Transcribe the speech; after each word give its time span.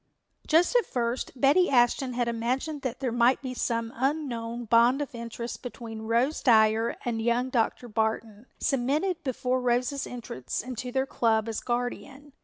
Just 0.47 0.75
at 0.75 0.87
first 0.87 1.31
Betty 1.39 1.69
Ashton 1.69 2.13
had 2.13 2.27
imagined 2.27 2.81
that 2.81 3.01
there 3.01 3.11
might 3.11 3.39
be 3.43 3.53
some 3.53 3.93
unknown 3.95 4.65
bond 4.65 4.99
of 4.99 5.13
interest 5.13 5.61
between 5.61 6.07
Rose 6.07 6.41
Dyer 6.41 6.97
and 7.05 7.21
young 7.21 7.51
Dr. 7.51 7.87
Barton, 7.87 8.47
cemented 8.57 9.21
before 9.23 9.61
Rose's 9.61 10.07
entrance 10.07 10.63
into 10.63 10.91
their 10.91 11.05
club 11.05 11.47
as 11.47 11.59
guardian. 11.59 12.33